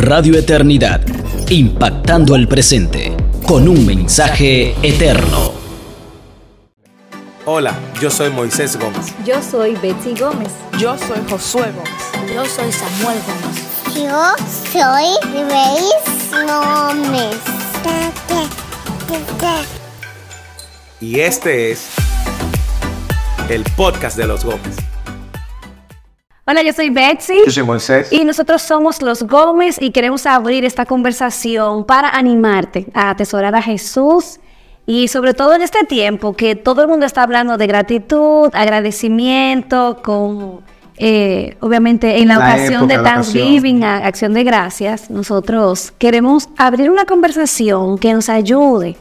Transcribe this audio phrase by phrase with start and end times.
[0.00, 1.02] Radio Eternidad,
[1.50, 3.14] impactando el presente
[3.46, 5.52] con un mensaje eterno.
[7.44, 9.12] Hola, yo soy Moisés Gómez.
[9.26, 10.52] Yo soy Betsy Gómez.
[10.78, 12.34] Yo soy Josué Gómez.
[12.34, 13.94] Yo soy Samuel Gómez.
[13.94, 14.32] Yo
[14.72, 17.36] soy Grace Gómez.
[21.02, 21.88] Y este es
[23.50, 24.89] el podcast de los Gómez.
[26.50, 27.34] Hola, yo soy Betsy.
[27.46, 28.12] Yo soy Moisés.
[28.12, 33.62] Y nosotros somos los Gómez y queremos abrir esta conversación para animarte a atesorar a
[33.62, 34.40] Jesús
[34.84, 40.00] y sobre todo en este tiempo que todo el mundo está hablando de gratitud, agradecimiento,
[40.02, 40.62] con
[40.96, 46.48] eh, obviamente en la, La ocasión de época, la Thanksgiving, acción de gracias, nosotros queremos
[46.56, 48.96] abrir una conversación que nos ayude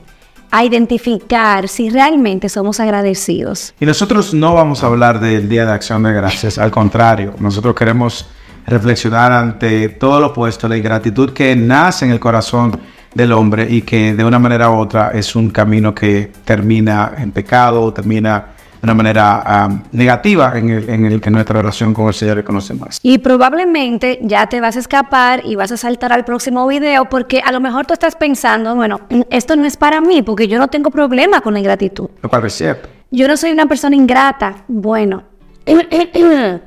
[0.51, 3.73] a identificar si realmente somos agradecidos.
[3.79, 7.75] Y nosotros no vamos a hablar del Día de Acción de Gracias, al contrario, nosotros
[7.75, 8.27] queremos
[8.65, 12.79] reflexionar ante todo lo opuesto, la ingratitud que nace en el corazón
[13.13, 17.31] del hombre y que de una manera u otra es un camino que termina en
[17.31, 22.07] pecado, termina de una manera ah, negativa en el, en el que nuestra relación con
[22.07, 22.99] el Señor reconoce más.
[23.03, 27.41] Y probablemente ya te vas a escapar y vas a saltar al próximo video porque
[27.41, 30.67] a lo mejor tú estás pensando, bueno, esto no es para mí porque yo no
[30.69, 32.09] tengo problema con la ingratitud.
[32.21, 32.89] Lo cual es cierto.
[33.11, 34.63] Yo no soy una persona ingrata.
[34.67, 35.23] Bueno,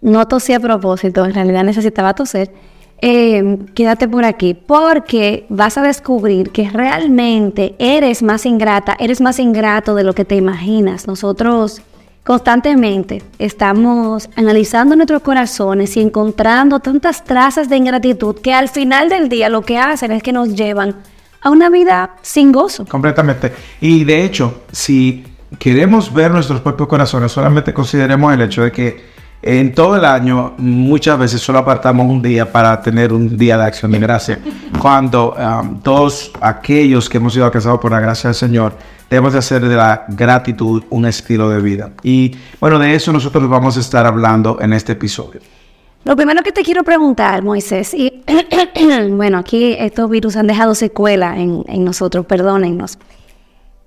[0.00, 2.52] no tosí a propósito, en realidad necesitaba toser.
[2.98, 9.38] Eh, quédate por aquí porque vas a descubrir que realmente eres más ingrata, eres más
[9.38, 11.06] ingrato de lo que te imaginas.
[11.06, 11.82] Nosotros
[12.24, 19.28] constantemente estamos analizando nuestros corazones y encontrando tantas trazas de ingratitud que al final del
[19.28, 20.96] día lo que hacen es que nos llevan
[21.42, 22.86] a una vida sin gozo.
[22.86, 23.52] Completamente.
[23.80, 25.24] Y de hecho, si
[25.58, 29.13] queremos ver nuestros propios corazones, solamente consideremos el hecho de que
[29.46, 33.64] en todo el año muchas veces solo apartamos un día para tener un día de
[33.64, 34.38] acción de gracia.
[34.80, 38.72] Cuando um, todos aquellos que hemos sido alcanzados por la gracia del Señor,
[39.10, 41.90] debemos de hacer de la gratitud un estilo de vida.
[42.02, 45.42] Y bueno, de eso nosotros vamos a estar hablando en este episodio.
[46.04, 48.24] Lo primero que te quiero preguntar, Moisés, y
[49.10, 52.98] bueno, aquí estos virus han dejado secuela en, en nosotros, perdónennos.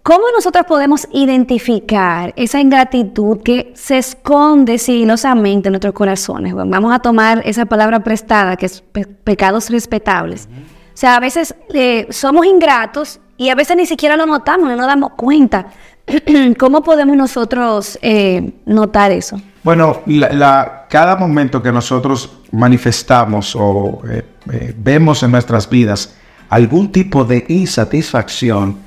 [0.08, 6.54] ¿Cómo nosotros podemos identificar esa ingratitud que se esconde sigilosamente en nuestros corazones?
[6.54, 10.48] Bueno, vamos a tomar esa palabra prestada, que es pe- pecados respetables.
[10.48, 14.78] O sea, a veces eh, somos ingratos y a veces ni siquiera lo notamos, no
[14.78, 15.68] nos damos cuenta.
[16.58, 19.42] ¿Cómo podemos nosotros eh, notar eso?
[19.62, 26.16] Bueno, la- la- cada momento que nosotros manifestamos o eh, vemos en nuestras vidas
[26.48, 28.87] algún tipo de insatisfacción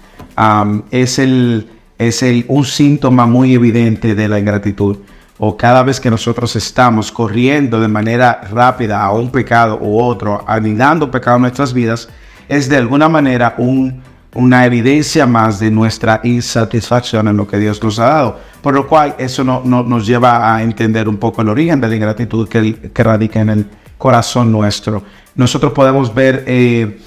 [0.90, 1.68] es, el,
[1.98, 4.98] es el, un síntoma muy evidente de la ingratitud.
[5.38, 10.44] O cada vez que nosotros estamos corriendo de manera rápida a un pecado u otro,
[10.46, 12.08] anidando pecado en nuestras vidas,
[12.48, 14.02] es de alguna manera un,
[14.34, 18.38] una evidencia más de nuestra insatisfacción en lo que Dios nos ha dado.
[18.60, 21.88] Por lo cual eso no, no- nos lleva a entender un poco el origen de
[21.88, 25.02] la ingratitud que, que radica en el corazón nuestro.
[25.36, 26.98] Nosotros podemos ver, eh,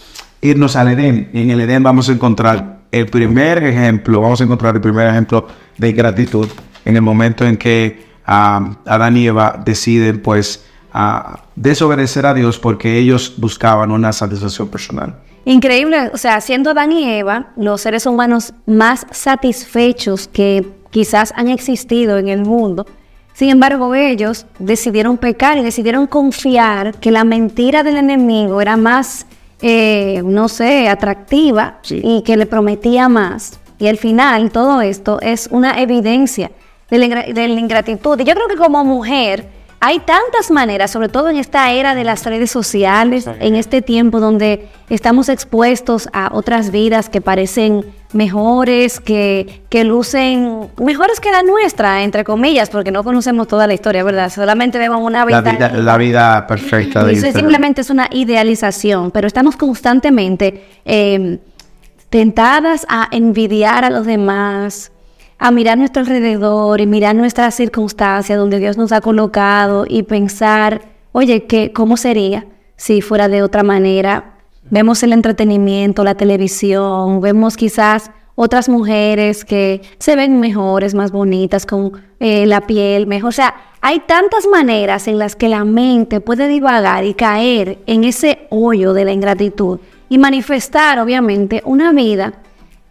[0.41, 1.29] irnos al Edén.
[1.33, 5.07] Y en el Edén vamos a encontrar el primer ejemplo, vamos a encontrar el primer
[5.07, 6.47] ejemplo de ingratitud
[6.85, 12.97] en el momento en que Adán y Eva deciden pues ah, desobedecer a Dios porque
[12.97, 15.15] ellos buscaban una satisfacción personal.
[15.45, 21.49] Increíble, o sea, siendo Adán y Eva los seres humanos más satisfechos que quizás han
[21.49, 22.85] existido en el mundo,
[23.33, 29.25] sin embargo ellos decidieron pecar y decidieron confiar que la mentira del enemigo era más,
[29.63, 32.01] eh, no sé, atractiva Sí.
[32.03, 33.59] y que le prometía más.
[33.79, 36.51] Y al final todo esto es una evidencia
[36.90, 38.19] de la, de la ingratitud.
[38.19, 39.47] Y yo creo que como mujer
[39.85, 44.21] hay tantas maneras, sobre todo en esta era de las redes sociales, en este tiempo
[44.21, 47.83] donde estamos expuestos a otras vidas que parecen
[48.13, 53.73] mejores, que, que lucen mejores que la nuestra, entre comillas, porque no conocemos toda la
[53.73, 54.31] historia, ¿verdad?
[54.31, 55.51] Solamente vemos una La vida.
[55.51, 61.40] vida, la vida perfecta de Eso simplemente es una idealización, pero estamos constantemente eh,
[62.09, 64.93] tentadas a envidiar a los demás,
[65.43, 70.84] a mirar nuestro alrededor y mirar nuestras circunstancias donde Dios nos ha colocado y pensar,
[71.11, 72.45] oye, ¿qué, ¿cómo sería
[72.78, 74.35] si fuera de otra manera?
[74.69, 81.66] Vemos el entretenimiento, la televisión, vemos quizás otras mujeres que se ven mejores, más bonitas,
[81.66, 81.91] con
[82.22, 83.28] eh, la piel mejor.
[83.28, 88.05] O sea, hay tantas maneras en las que la mente puede divagar y caer en
[88.05, 92.31] ese hoyo de la ingratitud y manifestar, obviamente, una vida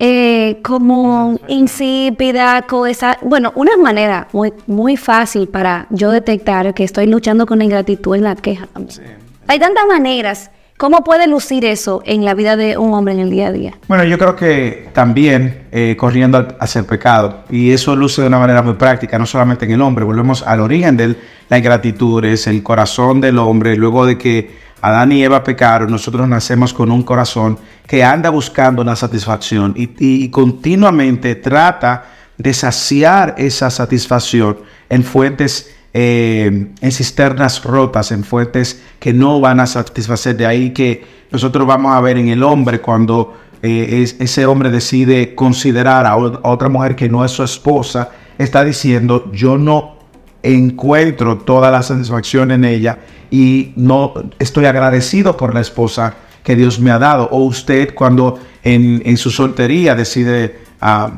[0.04, 6.82] eh, como insípida, con esa, bueno, una manera muy, muy fácil para yo detectar que
[6.82, 9.00] estoy luchando con la ingratitud es la queja también.
[9.46, 13.30] Hay tantas maneras ¿Cómo puede lucir eso en la vida de un hombre en el
[13.30, 13.74] día a día?
[13.86, 18.26] Bueno, yo creo que también eh, corriendo al- hacia el pecado, y eso luce de
[18.26, 21.14] una manera muy práctica, no solamente en el hombre, volvemos al origen de
[21.48, 24.50] la ingratitud, es el corazón del hombre, luego de que
[24.82, 27.56] Adán y Eva pecaron, nosotros nacemos con un corazón
[27.86, 32.04] que anda buscando una satisfacción y, continuamente trata
[32.36, 34.58] de saciar esa satisfacción
[34.90, 40.36] en fuentes eh, en cisternas rotas, en fuentes que no van a satisfacer.
[40.36, 44.70] De ahí que nosotros vamos a ver en el hombre cuando eh, es- ese hombre
[44.70, 48.08] decide considerar a, a otra mujer que no es su esposa,
[48.38, 49.98] está diciendo, yo no
[50.42, 52.98] encuentro toda la satisfacción en ella
[53.30, 57.28] y no estoy agradecido por la esposa que Dios me ha dado.
[57.30, 60.60] O usted cuando en, en su soltería decide...
[60.80, 61.12] ah,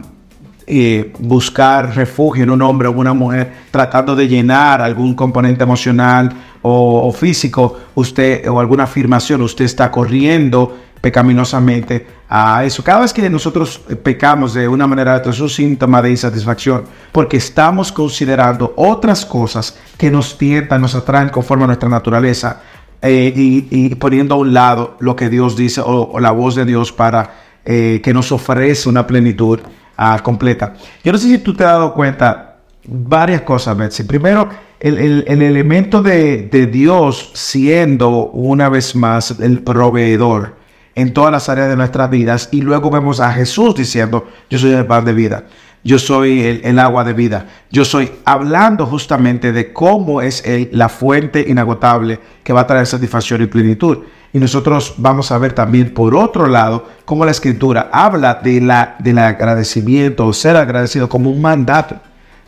[0.66, 6.32] eh, buscar refugio en un hombre o una mujer tratando de llenar algún componente emocional
[6.62, 12.82] o, o físico, usted o alguna afirmación, usted está corriendo pecaminosamente a eso.
[12.82, 16.84] Cada vez que nosotros pecamos de una manera u otra, es un síntoma de insatisfacción,
[17.12, 22.62] porque estamos considerando otras cosas que nos tientan, nos atraen conforme a nuestra naturaleza,
[23.02, 26.54] eh, y, y poniendo a un lado lo que Dios dice o, o la voz
[26.54, 27.34] de Dios para
[27.66, 29.60] eh, que nos ofrece una plenitud
[29.96, 30.74] ah, completa.
[31.02, 32.56] Yo no sé si tú te has dado cuenta
[32.86, 34.04] varias cosas, Betsy.
[34.04, 34.48] Primero,
[34.80, 40.56] el, el- el elemento de, de Dios siendo una vez más el proveedor
[40.94, 44.72] en todas las áreas de nuestras vidas y luego vemos a Jesús diciendo, yo soy
[44.72, 45.44] el pan de vida,
[45.82, 50.88] yo soy el, el agua de vida, yo soy hablando justamente de cómo es la
[50.88, 53.98] fuente inagotable que va a traer satisfacción y plenitud.
[54.34, 58.96] Y nosotros vamos a ver también por otro lado cómo la escritura habla de la,
[58.98, 62.00] del agradecimiento o ser agradecido como un mandato.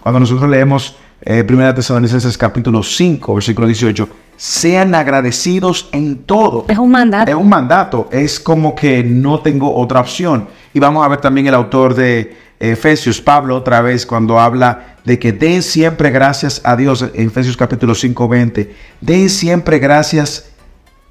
[0.03, 6.65] Cuando nosotros leemos eh, 1 Tesalonicenses capítulo 5, versículo 18, sean agradecidos en todo.
[6.67, 7.31] Es un mandato.
[7.31, 10.49] Es un mandato, es como que no tengo otra opción.
[10.75, 15.21] Y vamos a ver también el autor de Efesios, Pablo, otra vez, cuando habla de
[15.21, 20.51] que den siempre gracias a Dios, en Efesios capítulo 5, 20, den siempre gracias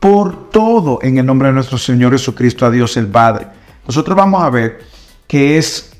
[0.05, 3.47] por todo en el nombre de nuestro Señor Jesucristo, a Dios el Padre.
[3.87, 4.77] Nosotros vamos a ver
[5.25, 5.93] que es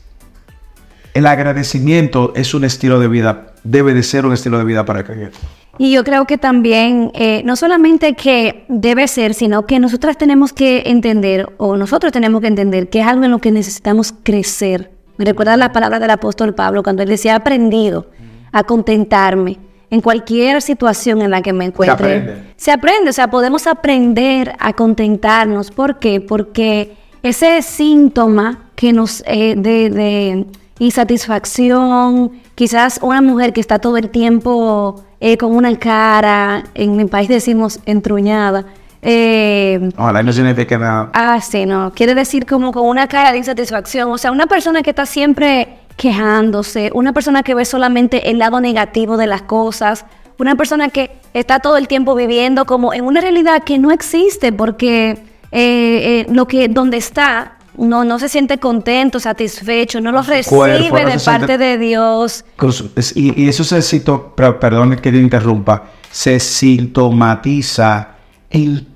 [1.15, 5.03] el agradecimiento es un estilo de vida, debe de ser un estilo de vida para
[5.03, 5.39] creyente.
[5.79, 10.53] Y yo creo que también, eh, no solamente que debe ser, sino que nosotras tenemos
[10.53, 14.91] que entender, o nosotros tenemos que entender, que es algo en lo que necesitamos crecer.
[15.17, 18.05] Me recuerda la palabra del apóstol Pablo cuando él decía, he aprendido
[18.51, 19.57] a contentarme
[19.89, 22.17] en cualquier situación en la que me encuentre.
[22.17, 22.43] aprende.
[22.57, 25.71] Se aprende, o sea, podemos aprender a contentarnos.
[25.71, 26.21] ¿Por qué?
[26.21, 30.45] Porque ese síntoma que nos eh, de, de
[30.79, 37.05] insatisfacción, quizás una mujer que está todo el tiempo eh, con una cara, en mi
[37.05, 38.65] país decimos entruñada.
[39.01, 41.09] Eh, Ojalá no signifique nada.
[41.13, 41.91] Ah, sí, no.
[41.93, 44.11] Quiere decir como con una cara de insatisfacción.
[44.11, 48.59] O sea, una persona que está siempre quejándose, una persona que ve solamente el lado
[48.59, 50.05] negativo de las cosas,
[50.37, 54.51] una persona que está todo el tiempo viviendo como en una realidad que no existe
[54.51, 55.17] porque eh,
[55.51, 60.99] eh, lo que donde está no, no se siente contento, satisfecho, no lo recibe cuerpo,
[60.99, 62.45] no de parte de Dios.
[63.15, 64.01] Y, y eso se
[64.59, 68.14] perdón que te interrumpa, se sintomatiza
[68.55, 68.87] en,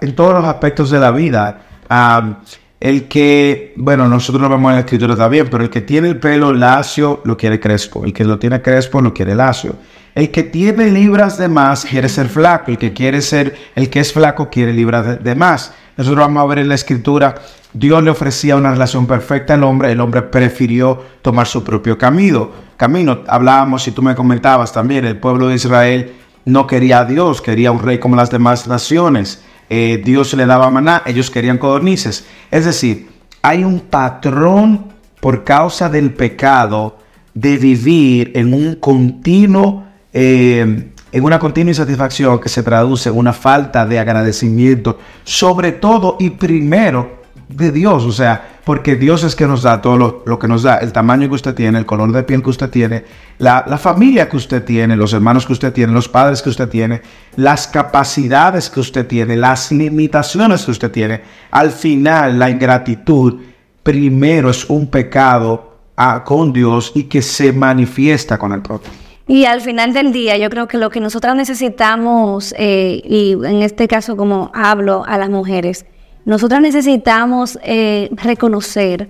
[0.00, 1.62] en todos los aspectos de la vida.
[1.88, 2.36] Am,
[2.80, 6.18] el que, bueno, nosotros lo vemos en la escritura también, pero el que tiene el
[6.18, 9.76] pelo lacio lo quiere crespo, el que lo tiene crespo lo quiere lacio.
[10.14, 14.00] El que tiene libras de más quiere ser flaco, el que quiere ser, el que
[14.00, 15.72] es flaco quiere libras de, de más.
[15.96, 17.34] Nosotros vamos a ver en la escritura,
[17.72, 22.50] Dios le ofrecía una relación perfecta al hombre, el hombre prefirió tomar su propio camino.
[22.76, 27.40] Camino, hablábamos y tú me comentabas también, el pueblo de Israel no quería a Dios,
[27.42, 29.42] quería un rey como las demás naciones.
[29.68, 32.26] Eh, Dios le daba maná, ellos querían codornices.
[32.50, 33.08] Es decir,
[33.42, 34.86] hay un patrón
[35.20, 36.98] por causa del pecado
[37.34, 43.32] de vivir en un continuo, eh, en una continua insatisfacción que se traduce en una
[43.32, 49.46] falta de agradecimiento, sobre todo y primero de Dios, o sea, porque Dios es que
[49.46, 52.22] nos da todo lo, que nos da, el tamaño que usted tiene, el color de
[52.22, 53.04] piel que usted tiene,
[53.38, 57.02] la, familia que usted tiene, los hermanos que usted tiene, los padres que usted tiene,
[57.36, 61.22] las capacidades que usted tiene, las limitaciones que usted tiene.
[61.50, 63.40] Al final, la ingratitud
[63.82, 68.94] primero es un pecado ah, con Dios y que se manifiesta con el prójimo.
[69.26, 73.62] Y al final del día, yo creo que lo que nosotras necesitamos, eh, y en
[73.62, 75.86] este caso como hablo a las mujeres,
[76.24, 79.08] nosotras necesitamos eh, reconocer,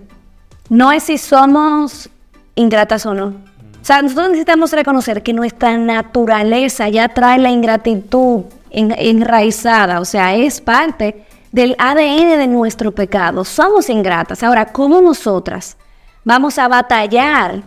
[0.68, 2.08] no es si somos
[2.54, 3.26] ingratas o no.
[3.26, 10.04] O sea, nosotros necesitamos reconocer que nuestra naturaleza ya trae la ingratitud en- enraizada, o
[10.04, 13.44] sea, es parte del ADN de nuestro pecado.
[13.44, 14.42] Somos ingratas.
[14.42, 15.76] Ahora, ¿cómo nosotras
[16.24, 17.62] vamos a batallar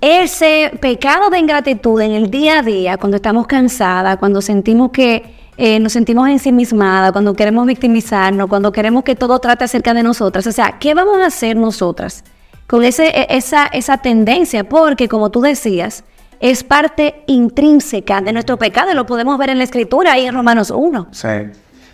[0.00, 5.37] ese pecado de ingratitud en el día a día, cuando estamos cansadas, cuando sentimos que
[5.58, 10.46] eh, nos sentimos ensimismadas, cuando queremos victimizarnos, cuando queremos que todo trate acerca de nosotras?
[10.46, 12.24] O sea, ¿qué vamos a hacer nosotras
[12.66, 14.68] con ese, e- esa, esa tendencia?
[14.68, 16.04] Porque, como tú decías,
[16.40, 18.92] es parte intrínseca de nuestro pecado.
[18.92, 21.08] y Lo podemos ver en la escritura ahí en Romanos 1.
[21.10, 21.28] Sí.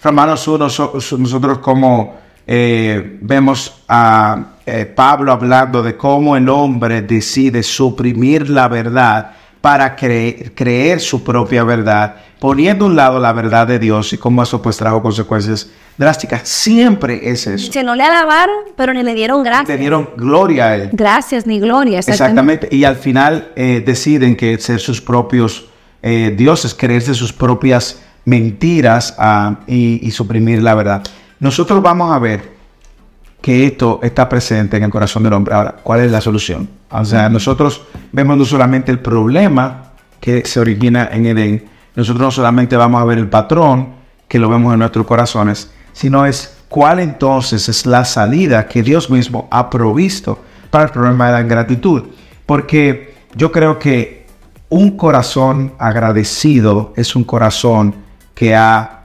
[0.02, 2.14] Romanos 1, so- so- nosotros como
[2.46, 9.30] eh, vemos a eh, Pablo hablando de cómo el hombre decide suprimir la verdad
[9.64, 14.18] para cre- creer su propia verdad, poniendo a un lado la verdad de Dios y
[14.18, 16.46] cómo eso pues trajo consecuencias drásticas.
[16.46, 17.72] Siempre es eso.
[17.72, 19.78] Se no le alabaron, pero ni le dieron gracias.
[19.80, 20.90] dieron gloria a él.
[20.92, 22.00] Gracias ni gloria.
[22.00, 22.68] Exactamente.
[22.70, 25.64] Y al final eh, deciden que ser sus propios
[26.02, 31.02] eh, dioses, creerse sus propias mentiras ah, y, y suprimir la verdad.
[31.40, 32.53] Nosotros vamos a ver
[33.44, 35.52] que esto está presente en el corazón del hombre.
[35.52, 36.66] Ahora, ¿cuál es la solución?
[36.90, 42.30] O sea, nosotros vemos no solamente el problema que se origina en Edén, nosotros no
[42.30, 43.96] solamente vamos a ver el patrón
[44.28, 49.10] que lo vemos en nuestros corazones, sino es cuál entonces es la salida que Dios
[49.10, 50.38] mismo ha provisto
[50.70, 52.04] para el problema de la ingratitud.
[52.46, 54.24] Porque yo creo que
[54.70, 57.94] un corazón agradecido es un corazón
[58.34, 59.02] que ha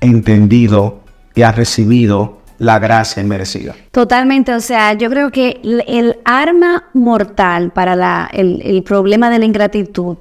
[0.00, 0.98] entendido
[1.36, 3.74] y ha recibido la gracia inmerecida.
[3.92, 9.30] Totalmente, o sea, yo creo que el, el arma mortal para la- el, el problema
[9.30, 10.16] de la ingratitud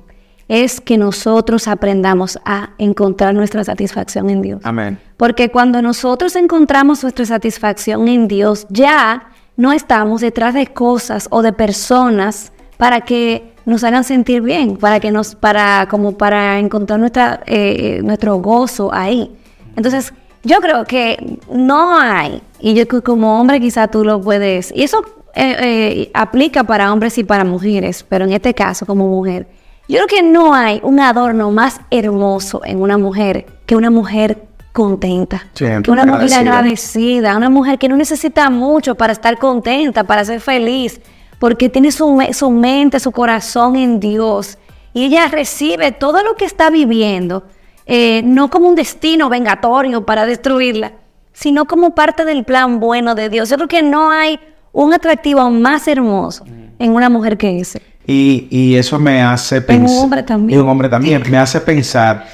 [0.48, 4.62] es que nosotros aprendamos a encontrar nuestra satisfacción en Dios.
[4.64, 4.98] Amén.
[5.18, 11.42] Porque cuando nosotros encontramos nuestra satisfacción en Dios, ya no estamos detrás de cosas o
[11.42, 17.00] de personas para que nos hagan sentir bien, para que nos, para, como para encontrar
[17.00, 19.36] nuestra, eh, nuestro gozo ahí.
[19.76, 20.14] Entonces,
[20.44, 24.72] yo creo que no hay, y yo creo que como hombre quizá tú lo puedes,
[24.76, 25.04] y eso
[25.36, 29.48] eh, eh, aplica para hombres y para mujeres, pero en este caso como mujer,
[29.88, 34.48] yo creo que no hay un adorno más hermoso en una mujer que una mujer
[34.74, 37.36] contenta, que una mujer agradecida.
[37.36, 41.02] una mujer que no necesita mucho para estar contenta, para ser feliz,
[41.40, 44.58] porque tiene su, su mente, su corazón en Dios,
[44.94, 47.44] y ella recibe todo lo que está viviendo,
[47.88, 50.92] eh, no como un destino vengatorio para destruirla,
[51.34, 53.50] sino como parte del plan bueno de Dios.
[53.50, 54.40] Yo creo que no hay
[54.74, 56.46] un atractivo más hermoso
[56.80, 57.82] en una mujer que ese.
[58.06, 59.98] Y, y eso me hace En pensar.
[59.98, 60.60] un hombre también.
[60.60, 61.24] Y un hombre también.
[61.30, 62.28] Me hace pensar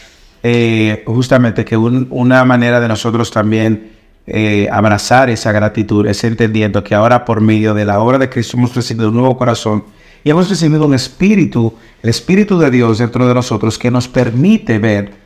[0.43, 3.91] eh, justamente que un- una manera de nosotros también
[4.25, 8.55] eh, abrazar esa gratitud es entendiendo que ahora por medio de la obra de Cristo
[8.57, 9.83] hemos recibido un nuevo corazón
[10.24, 14.79] y hemos recibido un espíritu, el espíritu de Dios dentro de nosotros que nos permite
[14.79, 15.23] ver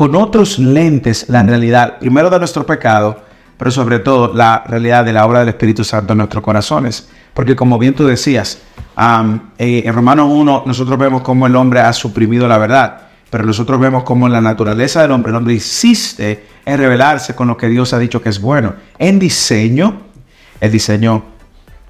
[0.00, 3.22] con otros lentes la realidad, primero de nuestro pecado,
[3.58, 7.10] pero sobre todo la realidad de la obra del Espíritu Santo en nuestros corazones.
[7.34, 8.62] Porque como bien tú decías,
[9.58, 13.78] eh, en Romanos 1 nosotros vemos cómo el hombre ha suprimido la verdad, pero nosotros
[13.78, 17.68] vemos cómo en la naturaleza del hombre el hombre insiste en revelarse con lo que
[17.68, 18.72] Dios ha dicho que es bueno.
[18.98, 20.00] En diseño,
[20.62, 21.24] el diseño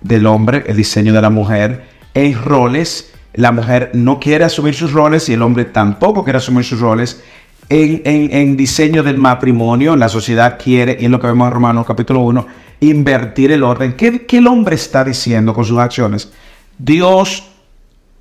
[0.01, 4.93] del hombre, el diseño de la mujer, en roles, la mujer no quiere asumir sus
[4.93, 7.23] roles y el hombre tampoco quiere asumir sus roles.
[7.71, 11.55] En, en- en diseño del matrimonio, la sociedad quiere, y es lo que vemos en
[11.55, 12.47] Romanos capítulo 1,
[12.81, 13.93] invertir el orden.
[13.95, 16.33] ¿Qué, qué el hombre está diciendo con sus acciones?
[16.77, 17.45] Dios,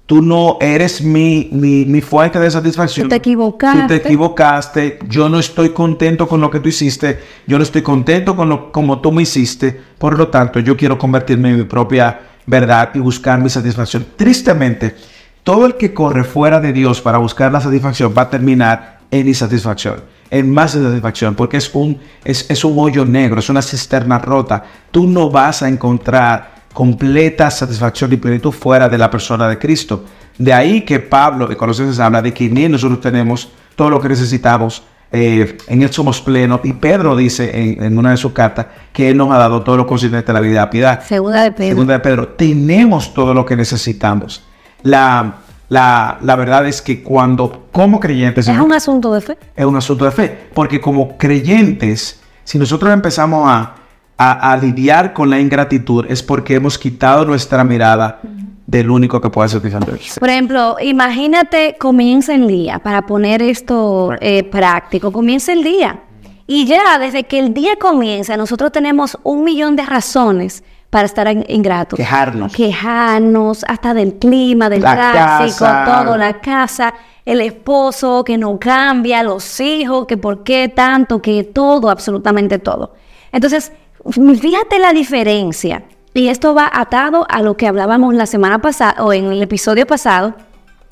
[0.05, 3.05] tú no eres mi, mi, mi fuente de satisfacción.
[3.05, 3.81] Tú te equivocaste.
[3.81, 4.99] Tú te equivocaste.
[5.09, 7.19] Yo no estoy contento con lo que tú hiciste.
[7.47, 9.79] Yo no estoy contento con lo como tú me hiciste.
[9.97, 14.05] Por lo tanto, yo quiero convertirme en mi propia verdad y buscar mi satisfacción.
[14.15, 14.95] Tristemente,
[15.43, 19.27] todo el que corre fuera de Dios para buscar la satisfacción va a terminar en
[19.27, 24.19] insatisfacción, en más insatisfacción, porque es un, es, es un hoyo negro, es una cisterna
[24.19, 24.63] rota.
[24.91, 30.05] Tú no vas a encontrar completa satisfacción y plenitud fuera de la persona de Cristo.
[30.37, 33.99] De ahí que Pablo de Colosenses habla de que en él nosotros tenemos todo lo
[33.99, 36.61] que necesitamos, eh, en él somos plenos.
[36.63, 39.75] Y Pedro dice en, en una de sus cartas que él nos ha dado todo
[39.75, 41.03] lo consistente a la vida la piedad.
[41.03, 41.69] Segunda de Pedro.
[41.69, 44.43] Segunda de Pedro, tenemos todo lo que necesitamos.
[44.83, 45.39] La,
[45.69, 49.38] la, la verdad es que cuando como creyentes Es un asunto de fe.
[49.55, 53.75] es un asunto de fe, porque como creyentes, si nosotros empezamos a,
[54.17, 58.19] a, a lidiar con la ingratitud es porque hemos quitado nuestra mirada
[58.65, 59.99] del único que puede satisfacer.
[60.19, 66.01] Por ejemplo, imagínate, comienza el día, para poner esto eh, práctico, comienza el día.
[66.45, 71.27] Y ya desde que el día comienza, nosotros tenemos un millón de razones para estar
[71.31, 71.98] in- ingratos.
[71.98, 72.53] Quejarnos.
[72.53, 76.03] Quejarnos, hasta del clima, del La tráfico, casa.
[76.03, 76.93] todo, la casa,
[77.25, 82.93] el esposo que no cambia, los hijos, que por qué tanto, que todo, absolutamente todo.
[83.31, 83.72] Entonces,
[84.12, 85.84] fíjate la diferencia.
[86.13, 89.86] Y esto va atado a lo que hablábamos la semana pasada o en el episodio
[89.86, 90.34] pasado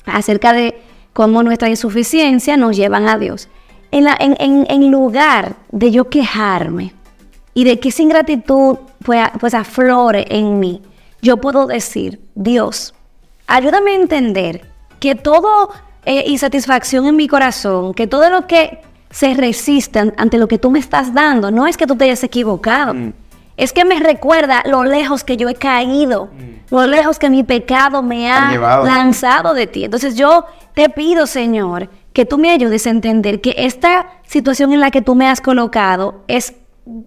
[0.06, 0.80] acerca de
[1.12, 3.48] cómo nuestra insuficiencia nos llevan a Dios.
[3.90, 6.94] En, la, en, en, en lugar de yo quejarme
[7.54, 10.82] y de que esa ingratitud pues, pues aflore en mí,
[11.20, 12.94] yo puedo decir, Dios,
[13.46, 14.68] ayúdame a entender
[15.00, 15.70] que todo
[16.04, 20.70] eh, insatisfacción en mi corazón, que todo lo que se resiste ante lo que tú
[20.70, 22.94] me estás dando, no es que tú te hayas equivocado.
[22.94, 23.12] Mm.
[23.56, 26.74] Es que me recuerda lo lejos que yo he caído, mm.
[26.74, 28.52] lo lejos que mi pecado me ha
[28.84, 29.84] lanzado de ti.
[29.84, 34.80] Entonces yo te pido, Señor, que tú me ayudes a entender que esta situación en
[34.80, 36.54] la que tú me has colocado es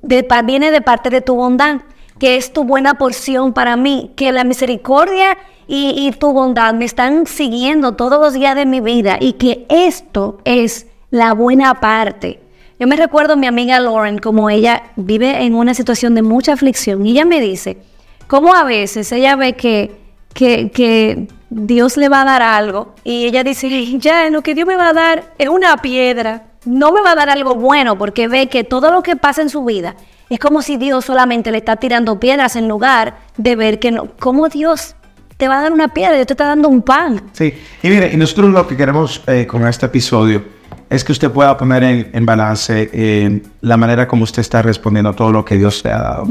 [0.01, 1.81] de, viene de parte de tu bondad,
[2.19, 6.85] que es tu buena porción para mí, que la misericordia y, y tu bondad me
[6.85, 12.39] están siguiendo todos los días de mi vida y que esto es la buena parte.
[12.79, 16.53] Yo me recuerdo a mi amiga Lauren, como ella vive en una situación de mucha
[16.53, 17.77] aflicción, y ella me dice,
[18.27, 19.91] cómo a veces ella ve que,
[20.33, 24.67] que, que Dios le va a dar algo, y ella dice, ya, lo que Dios
[24.67, 28.27] me va a dar es una piedra, no me va a dar algo bueno, porque
[28.27, 29.95] ve que todo lo que pasa en su vida
[30.29, 34.07] es como si Dios solamente le está tirando piedras en lugar de ver que no,
[34.19, 34.95] cómo Dios
[35.35, 37.21] te va a dar una piedra, Dios te está dando un pan.
[37.33, 40.43] Sí, y mire, y nosotros lo que queremos eh, con este episodio
[40.89, 45.15] es que usted pueda poner en, balance eh, la manera como usted está respondiendo a
[45.15, 46.27] todo lo que Dios le ha dado.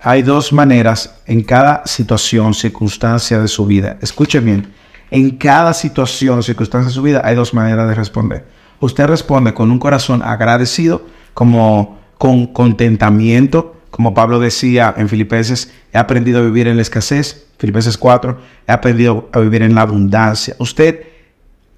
[0.00, 3.96] hay dos maneras en cada situación, circunstancia de su vida.
[4.00, 4.72] Escuche bien,
[5.10, 8.59] en cada situación, circunstancia de su vida, hay dos maneras de responder.
[8.80, 11.02] Usted responde con un corazón agradecido,
[11.34, 17.46] como con contentamiento, como Pablo decía en Filipenses, he aprendido a vivir en la escasez,
[17.58, 20.54] Filipenses 4, he aprendido a vivir en la abundancia.
[20.58, 21.04] Usted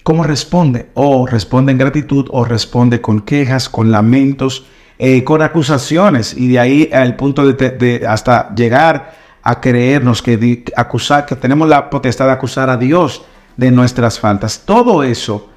[0.02, 0.88] ¿Cómo responde?
[0.94, 4.66] O responde en gratitud o responde con quejas, con lamentos,
[4.98, 11.26] eh, con acusaciones y de ahí al punto de, hasta llegar a creernos que acusar,
[11.26, 13.22] que tenemos la potestad de acusar a Dios
[13.56, 14.62] de nuestras faltas.
[14.64, 15.50] Todo eso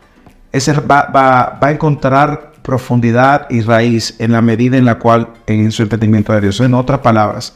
[0.89, 5.83] va, va, a encontrar profundidad y raíz en la medida en la cual en su
[5.83, 6.59] entendimiento de Dios.
[6.59, 7.55] En otras palabras,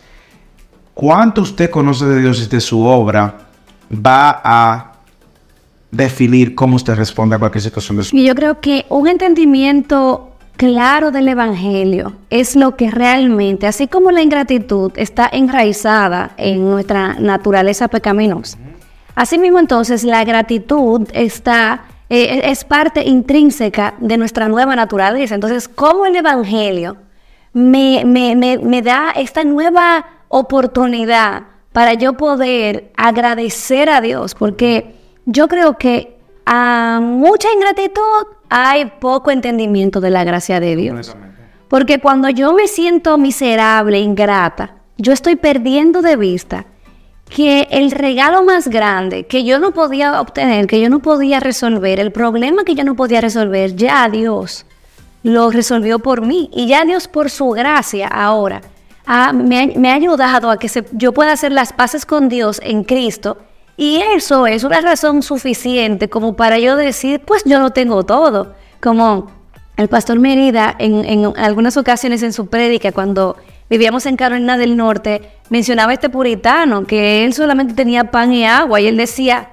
[0.93, 3.47] cuánto usted conoce de Dios y de su obra
[3.93, 4.89] va a
[5.91, 10.29] definir cómo usted responde a cualquier situación de su Y yo creo que un entendimiento
[10.59, 17.15] claro del Evangelio es lo que realmente, así como la ingratitud está enraizada en nuestra
[17.15, 18.57] naturaleza pecaminosa,
[19.15, 25.36] asimismo entonces la gratitud está, eh, es parte intrínseca de nuestra nueva naturaleza.
[25.36, 26.98] Entonces, ¿cómo el Evangelio
[27.54, 34.34] me, me, me, me da esta nueva oportunidad para yo poder agradecer a Dios?
[34.34, 34.95] Porque
[35.26, 41.15] yo creo que a mucha ingratitud hay poco entendimiento de la gracia de Dios.
[41.67, 46.65] Porque cuando yo me siento miserable, ingrata, yo estoy perdiendo de vista
[47.29, 51.99] que el regalo más grande que yo no podía obtener, que yo no podía resolver,
[51.99, 54.65] el problema que yo no podía resolver, ya Dios
[55.23, 56.49] lo resolvió por mí.
[56.53, 58.61] Y ya Dios por su gracia ahora
[59.33, 63.37] me, ha, ayudado a que yo pueda hacer las paces con Dios en Cristo
[63.75, 68.53] y eso es una razón suficiente como para yo decir, pues yo no tengo todo.
[68.81, 69.31] Como
[69.77, 73.37] el pastor Merida en, algunas ocasiones en su prédica, cuando
[73.69, 78.82] vivíamos en Carolina del Norte, mencionaba este puritano, que él solamente tenía pan y agua,
[78.82, 79.49] y él decía,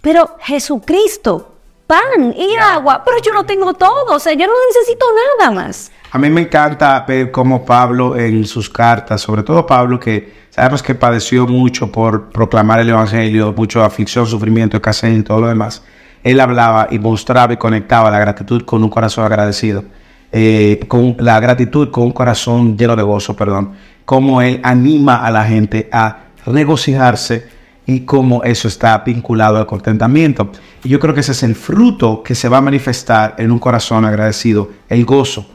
[0.00, 1.54] pero Jesucristo,
[1.86, 5.06] pan y agua, pero yo no tengo todo, o sea, yo no necesito
[5.38, 5.92] nada más.
[6.12, 10.82] A mí me encanta ver cómo Pablo en sus cartas, sobre todo Pablo que Sabemos
[10.82, 15.82] que padeció mucho por proclamar el Evangelio, mucho aflicción, sufrimiento, escasez y todo lo demás.
[16.24, 19.84] Él hablaba y mostraba y conectaba la gratitud con un corazón agradecido.
[20.32, 23.72] Eh, con la gratitud con un corazón lleno de gozo, perdón.
[24.04, 27.48] Cómo él anima a la gente a regocijarse
[27.86, 30.50] y cómo eso está vinculado al contentamiento.
[30.82, 33.58] Y yo creo que ese es el fruto que se va a manifestar en un
[33.58, 35.46] corazón agradecido, el gozo.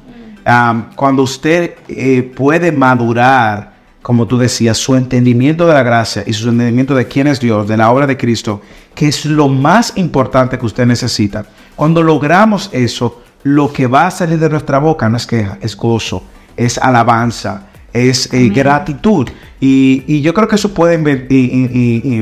[0.95, 6.49] cuando usted eh, puede madurar como tú decías, su entendimiento de la gracia y su
[6.49, 8.61] entendimiento de quién es Dios, de la obra de Cristo,
[8.95, 11.45] que es lo más importante que usted necesita.
[11.75, 15.75] Cuando logramos eso, lo que va a salir de nuestra boca no es queja, es
[15.75, 16.23] gozo,
[16.55, 19.29] es alabanza, es eh, gratitud.
[19.59, 20.95] Y, yo creo que eso puede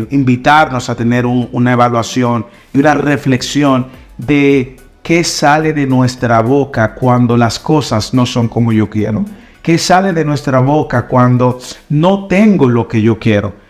[0.09, 7.37] invitarnos a tener una evaluación y una reflexión de qué sale de nuestra boca cuando
[7.37, 9.23] las cosas no son como yo quiero.
[9.61, 13.69] ¿Qué sale de nuestra boca cuando no tengo lo que yo quiero?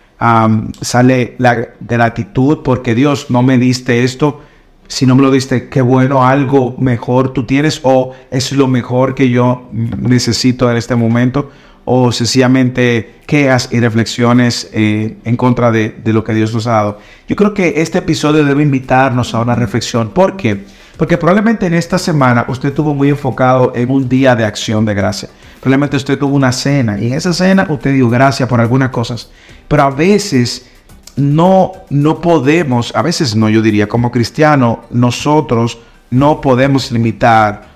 [0.81, 4.41] sale la gratitud porque Dios no me diste esto
[4.89, 9.13] si no me lo diste, qué bueno, algo mejor tú tienes o es lo mejor
[9.13, 11.51] que yo necesito en este momento
[11.85, 16.71] o sencillamente quejas y reflexiones eh, en contra de, de, lo que Dios nos ha
[16.71, 16.99] dado.
[17.27, 20.09] Yo creo que este episodio debe invitarnos a una reflexión.
[20.09, 20.65] ¿Por qué?
[20.97, 24.95] Porque probablemente en esta semana usted estuvo muy enfocado en un día de acción de
[24.95, 25.29] gracia.
[25.61, 29.29] Probablemente usted tuvo una cena y en esa cena usted dio gracias por algunas cosas.
[29.67, 30.67] Pero a veces
[31.15, 35.77] no, no podemos, a veces no, yo diría, como cristiano, nosotros
[36.11, 37.69] no podemos limitar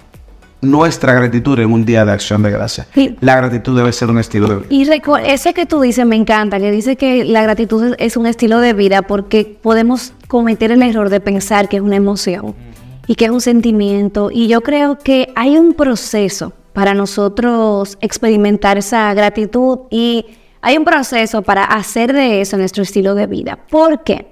[0.64, 2.88] nuestra gratitud en un día de acción de gracia.
[3.20, 4.68] La gratitud debe ser un estilo de vida.
[4.70, 8.60] Y ese que tú dices me encanta, que dice que la gratitud es un estilo
[8.60, 12.56] de vida porque podemos cometer el error de pensar que es una emoción
[13.08, 14.32] y que es un sentimiento.
[14.32, 20.26] Y yo creo que hay un proceso para nosotros experimentar esa gratitud y
[20.66, 23.60] hay un proceso para hacer de eso nuestro estilo de vida.
[23.70, 24.28] ¿Por qué?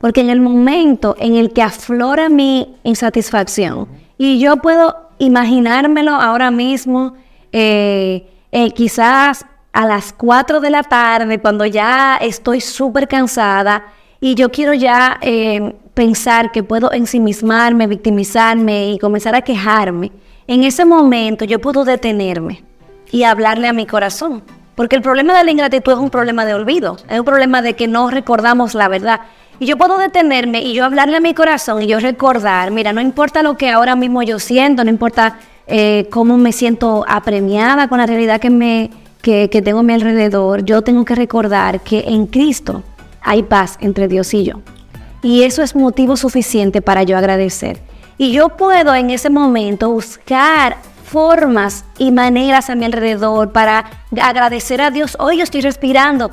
[0.00, 3.86] Porque en el momento en el que aflora mi insatisfacción
[4.18, 7.14] y yo puedo imaginármelo ahora mismo,
[7.52, 13.84] eh, eh, quizás a las 4 de la tarde, cuando ya estoy súper cansada
[14.20, 20.10] y yo quiero ya eh, pensar que puedo ensimismarme, victimizarme y comenzar a quejarme,
[20.48, 22.64] en ese momento yo puedo detenerme
[23.12, 24.42] y hablarle a mi corazón.
[24.76, 27.74] Porque el problema de la ingratitud es un problema de olvido, es un problema de
[27.74, 29.22] que no recordamos la verdad.
[29.58, 33.00] Y yo puedo detenerme y yo hablarle a mi corazón y yo recordar, mira, no
[33.00, 37.98] importa lo que ahora mismo yo siento, no importa eh, cómo me siento apremiada con
[37.98, 38.90] la realidad que, me,
[39.22, 42.82] que, que tengo a mi alrededor, yo tengo que recordar que en Cristo
[43.22, 44.60] hay paz entre Dios y yo.
[45.22, 47.80] Y eso es motivo suficiente para yo agradecer.
[48.18, 53.84] Y yo puedo en ese momento buscar formas y maneras a mi alrededor para
[54.20, 55.16] agradecer a Dios.
[55.20, 56.30] Hoy yo estoy respirando.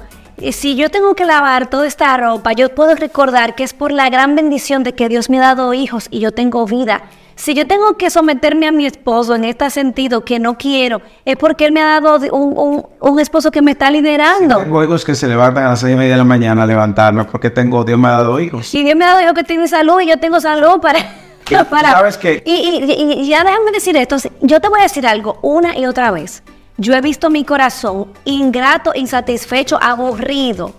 [0.51, 4.09] Si yo tengo que lavar toda esta ropa, yo puedo recordar que es por la
[4.09, 7.03] gran bendición de que Dios me ha dado hijos y yo tengo vida.
[7.35, 11.35] Si yo tengo que someterme a mi esposo en este sentido que no quiero, es
[11.37, 14.57] porque Él me ha dado un, un, esposo que me está liderando.
[14.57, 17.25] tengo hijos que se levantan a las seis y media de la mañana a levantarme
[17.25, 18.73] porque tengo, Dios me ha dado hijos.
[18.73, 20.99] Y Dios me ha dado hijos que tienen salud y yo tengo salud para...
[22.45, 24.17] Y, y, ya déjame decir esto.
[24.41, 26.43] Yo te voy a decir algo una y otra vez.
[26.77, 30.73] Yo he visto mi corazón ingrato, insatisfecho, aburrido.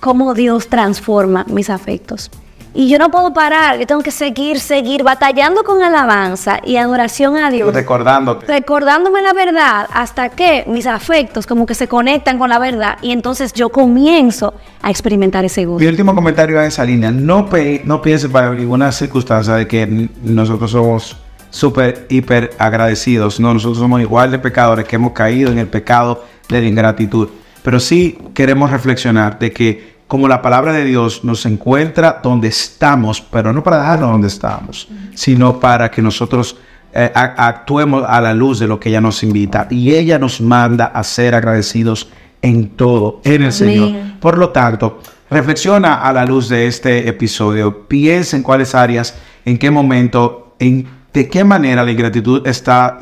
[0.00, 2.30] Cómo Dios transforma mis afectos.
[2.72, 7.36] Y yo no puedo parar, yo tengo que seguir, seguir batallando con alabanza y adoración
[7.36, 7.74] a Dios.
[7.74, 8.46] Recordándote.
[8.46, 13.10] Recordándome la verdad hasta que mis afectos como que se conectan con la verdad y
[13.10, 15.80] entonces yo comienzo a experimentar ese gusto.
[15.80, 17.48] Mi último comentario a esa línea, no,
[17.84, 21.16] no pienses para ninguna circunstancia de que nosotros somos
[21.50, 23.40] súper, hiper agradecidos.
[23.40, 27.28] No, nosotros somos igual de pecadores que hemos caído en el pecado de la ingratitud.
[27.62, 33.20] Pero sí queremos reflexionar de que como la palabra de Dios nos encuentra donde estamos,
[33.20, 36.56] pero no para dejarnos donde estamos, sino para que nosotros
[36.92, 39.68] eh, actuemos a la luz de lo que ella nos invita.
[39.70, 42.08] Y ella nos manda a ser agradecidos
[42.42, 43.92] en todo, en el Señor.
[44.18, 44.98] Por lo tanto,
[45.30, 50.88] reflexiona a la luz de este episodio, piensa en cuáles áreas, en qué momento, en
[51.12, 52.98] de qué manera la ingratitud está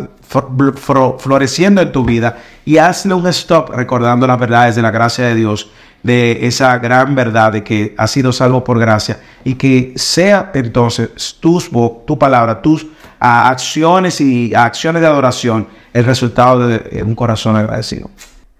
[1.18, 5.35] floreciendo en tu vida y hazle un stop recordando las verdades de la gracia de
[5.35, 5.71] Dios
[6.02, 11.37] de esa gran verdad de que ha sido salvo por gracia y que sea entonces
[11.40, 12.87] tus tu palabra, tus
[13.18, 18.11] acciones y acciones de adoración el resultado de un corazón agradecido.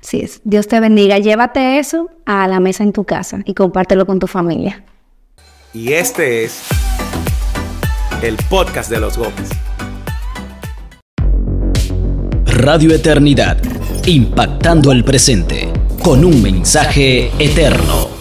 [0.01, 0.41] Sí, es.
[0.45, 1.19] Dios te bendiga.
[1.19, 4.85] Llévate eso a la mesa en tu casa y compártelo con tu familia.
[5.75, 6.63] Y este es
[8.23, 9.51] el podcast de los Gómez.
[12.47, 13.59] Radio Eternidad,
[14.09, 15.69] impactando el presente
[16.03, 18.18] con un mensaje eterno.